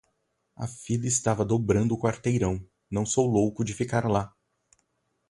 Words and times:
A 0.55 0.65
fila 0.65 1.05
estava 1.05 1.45
dobrando 1.45 1.93
o 1.93 1.97
quarteirão. 1.99 2.59
Não 2.89 3.05
sou 3.05 3.27
louco 3.27 3.63
de 3.63 3.71
ficar 3.75 4.09
lá. 4.09 4.33